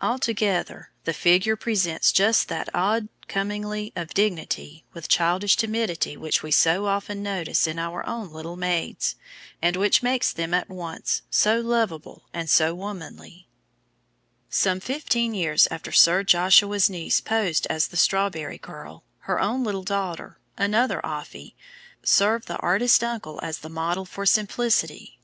[0.00, 6.52] Altogether, the figure presents just that odd commingling of dignity with childish timidity which we
[6.52, 9.16] so often notice in our own little maids,
[9.60, 13.48] and which makes them at once so lovable and so womanly.
[14.50, 14.78] [Illustration: THE STRAWBERRY GIRL.
[14.78, 19.64] REYNOLDS.] Some fifteen years after Sir Joshua's niece posed as the Strawberry Girl, her own
[19.64, 21.54] little daughter, another "Offy,"
[22.04, 25.18] served the artist uncle as the model for Simplicity.